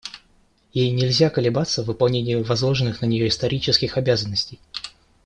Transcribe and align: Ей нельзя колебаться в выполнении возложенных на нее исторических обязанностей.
Ей 0.73 0.89
нельзя 0.91 1.29
колебаться 1.29 1.83
в 1.83 1.85
выполнении 1.85 2.33
возложенных 2.33 3.01
на 3.01 3.05
нее 3.05 3.27
исторических 3.27 3.97
обязанностей. 3.99 4.59